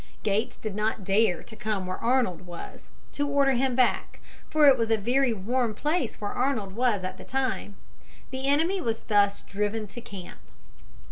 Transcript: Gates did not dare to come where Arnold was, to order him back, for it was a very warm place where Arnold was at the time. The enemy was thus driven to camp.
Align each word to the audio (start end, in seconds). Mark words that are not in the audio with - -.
Gates 0.23 0.57
did 0.57 0.73
not 0.73 1.03
dare 1.03 1.43
to 1.43 1.55
come 1.55 1.85
where 1.85 1.99
Arnold 1.99 2.47
was, 2.47 2.89
to 3.11 3.27
order 3.29 3.51
him 3.51 3.75
back, 3.75 4.19
for 4.49 4.65
it 4.65 4.75
was 4.75 4.89
a 4.89 4.97
very 4.97 5.31
warm 5.31 5.75
place 5.75 6.19
where 6.19 6.31
Arnold 6.31 6.71
was 6.75 7.03
at 7.03 7.19
the 7.19 7.23
time. 7.23 7.75
The 8.31 8.47
enemy 8.47 8.81
was 8.81 9.01
thus 9.01 9.43
driven 9.43 9.85
to 9.89 10.01
camp. 10.01 10.39